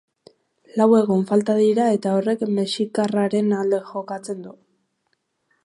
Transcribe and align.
Lau 0.79 0.85
egun 0.99 1.19
falta 1.31 1.57
dira 1.59 1.85
eta 1.97 2.15
horrek 2.21 2.41
mexikarraren 2.61 3.55
alde 3.59 3.83
jokatzen 3.91 4.41
du. 4.47 4.57